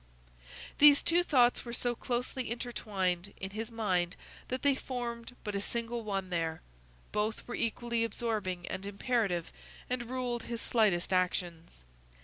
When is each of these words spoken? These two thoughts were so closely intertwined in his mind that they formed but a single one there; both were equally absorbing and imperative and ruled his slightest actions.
These 0.79 1.03
two 1.03 1.21
thoughts 1.21 1.63
were 1.63 1.73
so 1.75 1.93
closely 1.93 2.49
intertwined 2.49 3.35
in 3.39 3.51
his 3.51 3.71
mind 3.71 4.15
that 4.47 4.63
they 4.63 4.73
formed 4.73 5.35
but 5.43 5.53
a 5.53 5.61
single 5.61 6.01
one 6.03 6.31
there; 6.31 6.63
both 7.11 7.47
were 7.47 7.53
equally 7.53 8.03
absorbing 8.03 8.65
and 8.67 8.87
imperative 8.87 9.53
and 9.91 10.09
ruled 10.09 10.41
his 10.41 10.59
slightest 10.59 11.13
actions. 11.13 11.83